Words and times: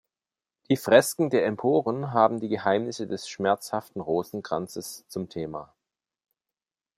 Die 0.67 0.77
Fresken 0.77 1.29
der 1.29 1.45
Emporen 1.45 2.11
haben 2.11 2.39
die 2.39 2.47
Geheimnisse 2.49 3.05
des 3.05 3.29
"Schmerzhaften 3.29 4.01
Rosenkranzes" 4.01 5.05
zum 5.07 5.29
Thema. 5.29 5.75